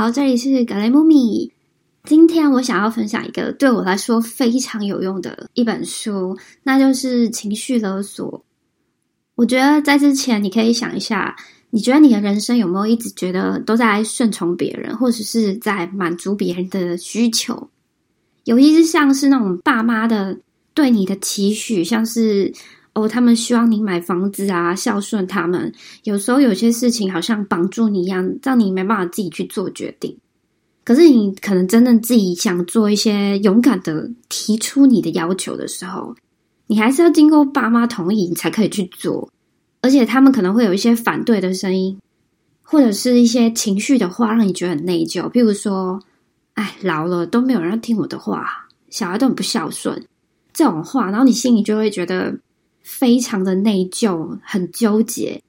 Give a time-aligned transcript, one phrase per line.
[0.00, 1.52] 好，这里是格雷姆米。
[2.04, 8.32] 今天我想要分享一个对我来说非常有用的一本书，那就是《情绪勒索》。
[9.34, 11.36] 我觉得在之前，你可以想一下，
[11.68, 17.68] 你觉得你的人生有没有一直觉得都在顺从别人，或者是在满足别人的需求？
[18.44, 20.34] 尤其是像是那种爸妈的
[20.72, 22.50] 对你的期许，像是
[22.94, 25.72] 哦，他们希望你买房子啊，孝顺他们。
[26.04, 30.16] 有时候有些事情好像绑住你一样，让你没办法自己去做决定。
[30.82, 36.16] 可是你可能真正自己想做一些勇敢的提出你的要求的时候，
[36.66, 39.30] 你还是要经过爸妈同意，你才可以去做。
[39.82, 41.96] 而且他们可能会有一些反对的声音，
[42.62, 45.30] 或者是一些情绪的话，让你觉得很内疚。
[45.30, 46.00] 譬如说，
[46.54, 50.04] 哎，老了都没有人听我的话，小孩都很不孝顺
[50.52, 52.36] 这种话，然后你心里就会觉得
[52.82, 55.42] 非常的内疚，很纠结，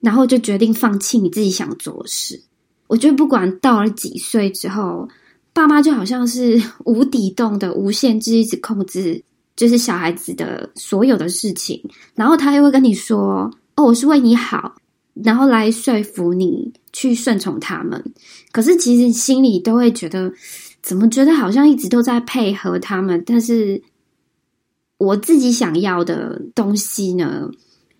[0.00, 2.40] 然后就决定放弃你自己想做的事。
[2.88, 5.08] 我觉得不管到了几岁之后，
[5.52, 9.22] 爸妈就好像是 无底洞的无限制，一直控制，
[9.56, 11.82] 就是小孩子的所有的事情。
[12.14, 14.74] 然后他又会跟你说：“哦，我是为你好。”
[15.22, 18.02] 然后来说服你去顺从他们。
[18.50, 20.32] 可是其实心里都会觉得，
[20.82, 23.80] 怎么觉得好像一直都在配合他们，但是
[25.02, 27.50] 我自己想要的东西呢？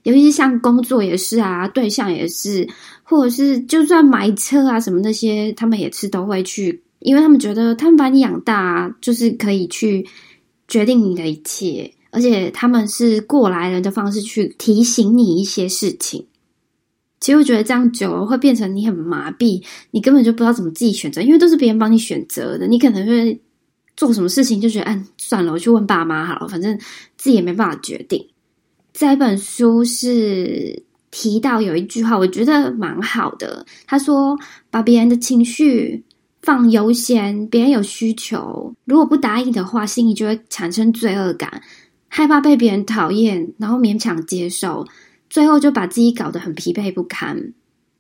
[0.04, 2.68] 尤其是像工作也是啊，对象也是，
[3.02, 10.04] 或者是就算买车啊什么那些，他们也是都会去，因为他们觉得他们把你养大，就是可以去
[10.66, 16.26] 决定你的一切，而且他们是过来人的方式去提醒你一些事情。
[17.20, 23.40] 其实我觉得这样久了会变成你很麻痹，你根本就不知道怎么自己选择，因为都是别人帮你选择的，你可能会
[23.96, 26.78] 做什么事情就觉得，哎，算了，我去问爸妈好了，反正
[27.16, 28.26] 自己也没办法决定。
[28.92, 33.64] 这本书是提到有一句话，我觉得蛮好的。
[33.86, 34.38] 他说
[34.70, 36.04] ：“把别人的情绪
[36.42, 41.62] 放优先，别人有需求，如果不答应的话，心里就会产生罪恶感，
[42.08, 44.86] 害怕被别人讨厌，然后勉强接受，
[45.30, 47.52] 最后就把自己搞得很疲惫不堪。”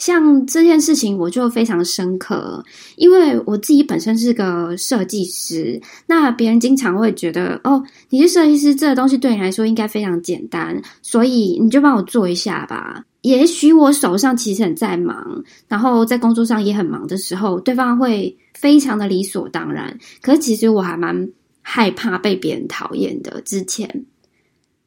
[0.02, 2.60] 像这件事情，我就非常深刻，
[2.96, 7.80] 因为我自己本身是个设计师，那别人经常会觉得，哦，
[8.10, 13.04] 你是设计师，这个东西对你来说应该非常简单，所以你就帮我做一下吧。
[13.20, 19.96] 也许我手上其实很在忙，然后在工作上也很忙的时候，对方会非常的理所当然。
[20.20, 21.30] 可是其实我还蛮
[21.60, 24.04] 害怕被别人讨厌的，之前。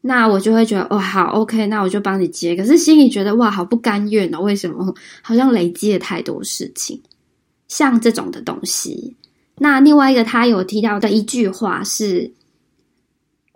[0.07, 2.55] 那我就会觉得哇，好 OK，那我就帮你接。
[2.55, 4.39] 可是心里觉得哇，好不甘愿哦。
[4.39, 4.93] 为什么？
[5.23, 7.01] 好像累积了太多事情，
[7.67, 9.15] 像这种的东西。
[9.57, 12.31] 那另外一个他有提到的一句话是：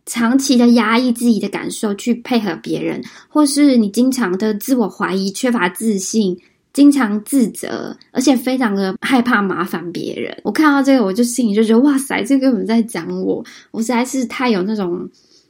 [0.08, 6.36] 长期的压抑自己的感受去配合别人，或是你经常的自我怀疑、缺乏自信、
[6.74, 10.36] 经常自责，而且非常的害怕麻烦别人。
[10.44, 13.46] 我看到这个，我就心里就觉得哇塞，这根本在讲我。
[13.70, 15.08] 我实在是太有那种。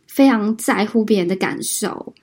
[0.10, 2.14] 非常在乎别人的感受，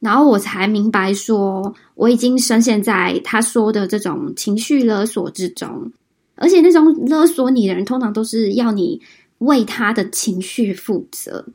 [0.00, 5.92] 然后我才明白说，我已经深陷在他说的这种情绪勒索之中，
[6.34, 9.00] 而且那种勒索你的人，通常都是要你
[9.38, 11.46] 为他的情绪负责。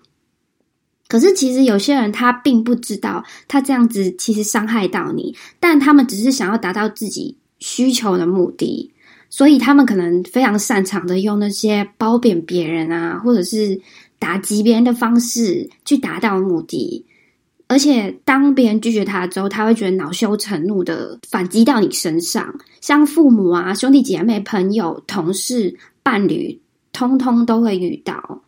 [1.08, 8.94] 可是其实有些人他并不知道，他这样子其实伤害到你，但他们只是想要达到自己需求的目的，
[9.32, 13.82] 所以他们可能非常擅长的用那些褒贬别人啊，或者是。
[14.22, 17.04] 打击别人的方式去达到目的，
[17.66, 22.54] 而且当别人拒绝他之后，他会觉得恼羞成怒的反击到你身上。
[22.82, 26.62] 像父母啊、兄弟姐妹、朋友、同事、伴侣，
[26.94, 28.44] 通通都会遇到。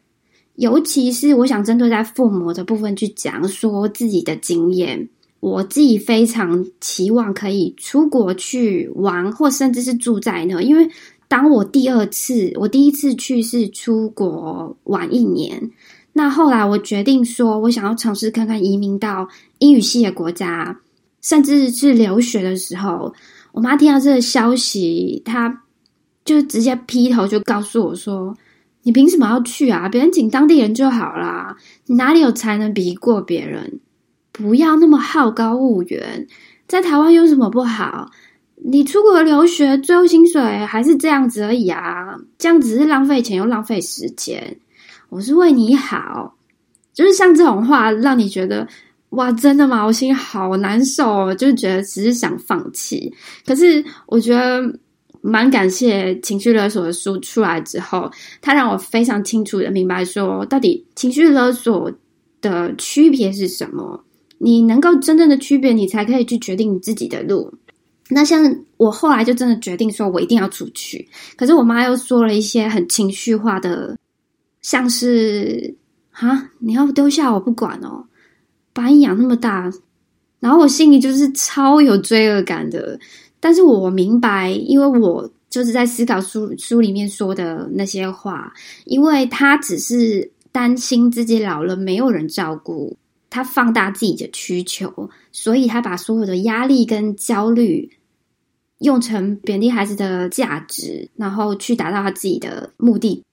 [0.57, 10.87] 尤其是我想针对在父母的部分去讲说自己的经验，我自己非常期望可以出国去玩，或甚至是住在那，因为。
[11.33, 15.71] 当我第二次，我第一次去是出国玩一年，
[16.13, 19.27] 那后来我决定说，我想要尝试看看移民到
[19.57, 20.79] 英语系的国家，
[21.21, 23.11] 甚至是留学的时候，
[23.51, 25.63] 我妈听到这个消息，她
[26.23, 28.37] 就直接劈头就告诉我说
[28.83, 29.89] ：“你凭什么要去啊？
[29.89, 31.57] 别人请当地人就好啦，
[31.87, 33.79] 你哪里有才能比过别人？
[34.31, 36.27] 不要那么好高骛远，
[36.67, 38.11] 在台湾有什么不好？”
[38.65, 42.17] 你出国留学，最后薪水还是这样子而已啊！
[42.37, 44.57] 这样只是浪费钱又浪费时间。
[45.09, 46.33] 我是为你好，
[46.93, 48.65] 就是像这种话，让你觉得
[49.09, 49.83] 哇，真的吗？
[49.85, 53.13] 我心好难受，就觉得只是想放弃。
[53.45, 54.63] 可是我觉得
[55.21, 58.09] 蛮感谢情绪勒索的书出来之后，
[58.41, 61.91] 它让我非常清楚的明白说，到底情绪勒索
[62.39, 64.01] 的区别是什么。
[64.37, 67.53] 你能够真正的区别，你才可以去决定你自己的路。
[68.13, 71.07] 那像我后来就真的决定说，我一定要出去。
[71.35, 73.97] 可是我妈又说了一些很情绪化的，
[74.61, 75.75] 像是
[76.11, 78.05] 啊，你要丢下我不管哦，
[78.71, 79.71] 把你养那么大，
[80.39, 82.99] 然后我心里就是超有罪恶感的。
[83.39, 88.53] 但是我明白，因为我就是在思考书书里面说的那些话，
[88.85, 92.95] 因为他只是担心自己老了没有人照顾。
[93.29, 97.89] 他放大自己的需求，所以他把所有的压力跟焦虑
[98.79, 103.23] 用成贬低孩子的价值，然后去达到他自己的目的。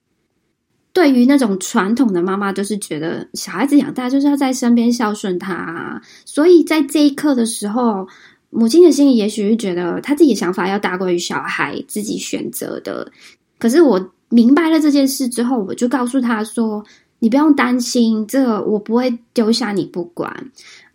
[0.92, 8.06] 对于那种传统的妈妈，就是觉得小孩子养大就是要在身边孝顺他，所以在这一刻的时候，
[8.50, 13.10] 母亲的心里也许是觉得他自己的想法要大过于小孩自己选择的。
[13.58, 16.84] 可是我明白了这件事之后，我就告诉他说。
[17.22, 20.34] 你不用担心，这个我不会丢下你不管，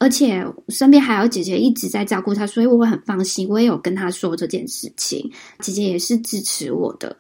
[0.06, 3.50] 而且身边还有姐姐一直在照顾他，所以我会很放心。
[3.50, 5.32] 我也有跟他说这件事情，
[5.62, 7.18] 姐姐也是支持我的。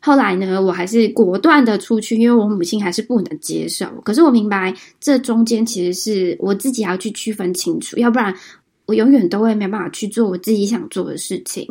[0.00, 3.86] 后来呢，我还是果断的出去，因为我母亲还是不能接受。
[4.04, 8.34] 可是我明白，这中间其实是我自己要去区分清楚，要不然
[8.86, 11.64] 我永远都会没办法去做我自己想做的事情。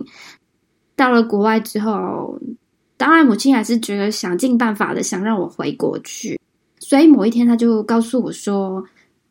[0.95, 2.39] 到了国外之后，
[2.95, 6.39] 当然母亲还是觉得想尽办法的想让我回国去。
[6.79, 8.81] 所以某一天，他就告诉我说：“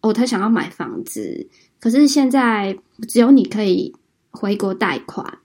[0.07, 1.49] 哦，他想要买房子，
[1.81, 3.95] 可是现在只有你可以
[4.31, 5.39] 回国贷款。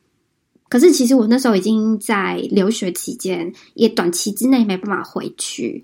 [0.70, 5.84] 可是其实我那时候已经在留学期间，也短期之内没办法回去。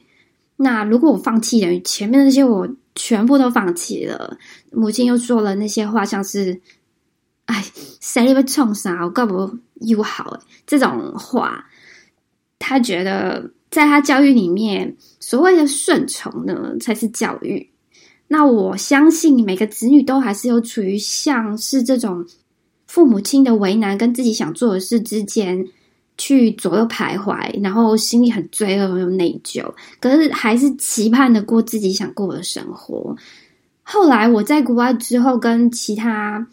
[0.58, 4.38] 那如果我放弃了前面那些，我全部都放弃了。
[4.72, 6.62] 母亲又说了那些话，像是
[7.46, 7.66] ‘哎，
[8.00, 11.66] 谁被冲杀，我干不又好’这种话，
[12.60, 17.70] 他觉得。”在他教育里面，所谓的顺从呢，才是教育。
[18.28, 22.26] 那我相信每个子女都还是有处于像是这种
[22.86, 25.66] 父母亲的为难跟自己想做的事之间
[26.18, 33.16] 去左右徘徊，然后心里很罪恶又内疚，可是还是期盼的过自己想过的生活。
[33.84, 36.48] 后来我在国外之后，跟其他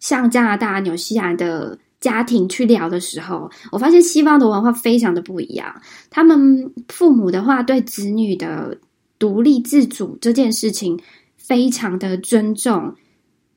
[0.00, 1.78] 像加拿大、纽西兰的。
[2.02, 5.72] 家庭去聊的时候，我发现西方的文化非常的不一样。
[6.10, 8.76] 他们父母的话，对子女的
[9.22, 10.98] 独立自主这件事情
[11.36, 12.92] 非常的尊重。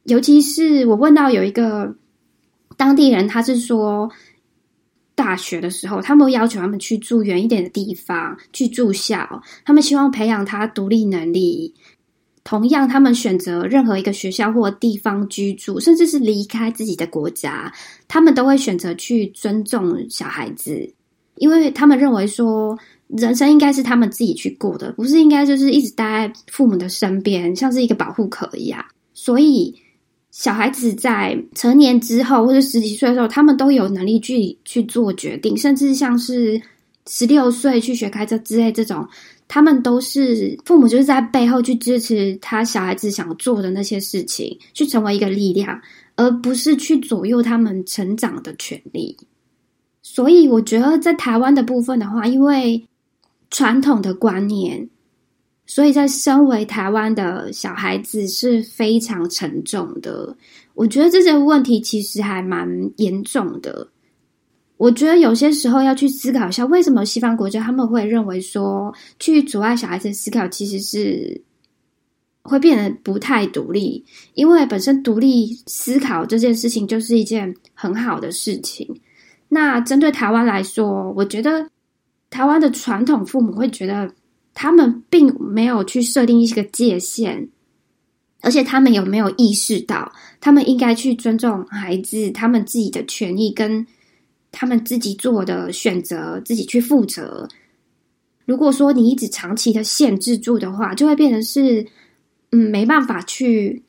[0.03, 1.95] 尤其是我问到有一个
[2.77, 4.07] 当地人，他是说，
[5.15, 11.73] 大学的时候，他们要求他们去住远一点的地方去住校，他们希望培养他独立能力。
[12.43, 17.73] 同样，他们选择任何一个学校或地方居住，甚至是离开自己的国家，
[18.07, 20.93] 他们都会选择去尊重小孩子，
[21.37, 28.83] 因为他们认为说，人生应该是他们自己去过的，不是应该就是一直待在父母的身边，像是一个保护壳一样。
[29.13, 29.73] 所以，
[30.31, 36.61] 小孩子在成年之后或者十几岁的时候，他们都有能力去去做决定，甚至像是
[37.07, 39.07] 十六岁去学开车之类这种。
[39.47, 45.79] 他们都是父母，就是在背后去支持他小孩子想做的那些事情，去成为一个力量，
[46.15, 49.15] 而不是去左右他们成长的权利。
[50.01, 52.83] 所以，我觉得在台湾的部分的话，因为
[53.49, 54.89] 传统的观念，
[55.65, 60.35] 所以在身为台湾的小孩子是非常沉重的。
[60.73, 63.87] 我觉得这些问题其实还蛮严重的。
[64.77, 71.41] 我觉得有些时候要去思考一下，为什么西方国家他们会认为说去阻碍小孩子思考，其实是
[72.41, 78.85] 会变得不太独立，因为本身独立思考这件事情就是一件很好的事情。
[79.47, 81.69] 那针对台湾来说，我觉得
[82.29, 84.13] 台湾的传统父母会觉得
[84.53, 87.49] 他们并没有去设定一个界限，
[88.41, 93.85] 而且他们有没有意识到，他们应该去尊重孩子他们自己的权益跟。
[94.57, 97.45] 他们自己做的选择，自己去负责。
[98.45, 101.85] 如果说你一直长期的限制住的话，就会变成是，
[102.51, 103.83] 嗯，没办法去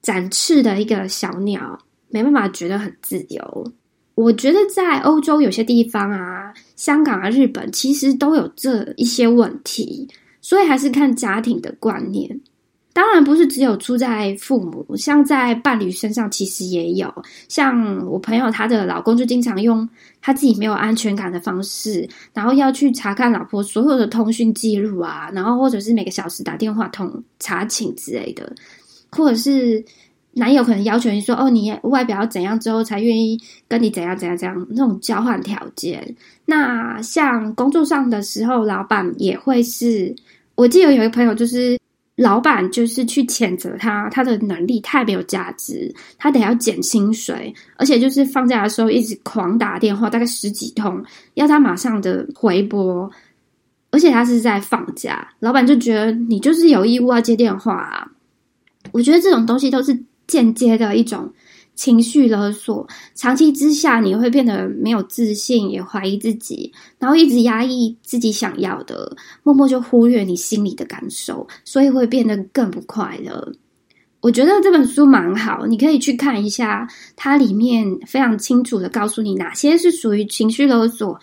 [0.00, 1.76] 展翅的一个小鸟，
[2.10, 3.72] 没办法觉得很自由。
[4.18, 10.08] 我觉得在欧洲有些地方啊，香港啊、日本，其实都有这一些问题，
[10.40, 12.40] 所以还是看家庭的观念。
[12.92, 17.14] 当然不是只有出在父母，像在伴侣身上其实也有。
[17.46, 19.88] 像我朋友，她的老公就经常用
[20.20, 28.52] 他自己没有安全感的方式，然后要去查看老婆所有的通讯记录啊，然后或者是每个小时打电话通查寝之类的，
[29.12, 29.84] 或者是
[30.38, 36.16] 男友可能要求你说：“哦，你外表要怎样之后才愿意跟你怎样怎样怎样那种交换条件。”
[36.46, 40.14] 那像工作上的时候，老板也会是，
[40.54, 41.78] 我记得有一个朋友就是。
[42.18, 51.00] 老板就是去谴责他，他的能力太没有价值，他得要减薪水，而且就是放假的时候一直狂打电话，大概十几通，
[51.34, 53.08] 要他马上的回拨，
[53.92, 58.10] 而且他是在放假，老板就觉得你就是有义务要接电话啊。
[58.90, 59.96] 我觉得这种东西都是
[60.28, 61.32] 间接的一种。
[61.74, 73.52] 情绪勒索，长期之下你会变得没有自信，也怀疑自己，然后一直压抑自己想要的，默默就忽略你心里的感受，所以会变得更不快乐。
[74.18, 81.16] 我觉得这本书蛮好，你可以去看一下，它里面非常清楚的告诉你哪些是属于情绪勒索，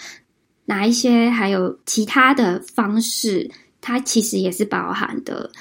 [0.63, 5.51] 哪一些还有其他的方式，它其实也是包含的。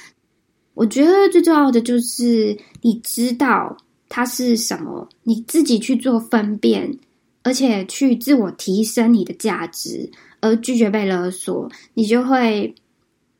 [0.74, 3.76] 我觉得最重要的就是你知道。
[4.06, 5.08] 它是什么？
[5.24, 6.96] 你自己去做分辨，
[7.42, 10.08] 而且去自我提升你的价值，
[10.40, 12.72] 而拒绝被勒索，你就会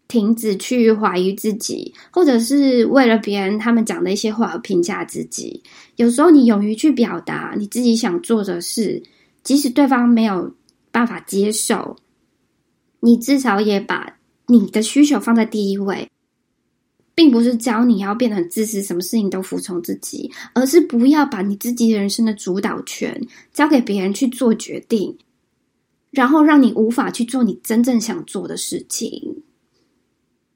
[0.09, 5.63] 停止去怀疑自己，或者是为了别人他们讲的一些话而评价自己。
[5.95, 9.01] 有时候你勇于去表达你自己想做的事，
[9.45, 10.53] 即使对方没有
[10.91, 11.95] 办法接受，
[12.99, 16.09] 你至少也把你的需求放在第一位。
[17.15, 25.17] 并不是教你要变得很自私，什么事情都服从自己，而是不要把你自己人生的主导权交给别人去做决定，
[26.11, 29.43] 然后让你无法去做你真正想做的事情。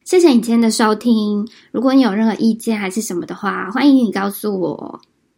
[0.04, 5.00] 谢谢你今天的收听，如果你有任何意见还是什么的话，欢迎你告诉我。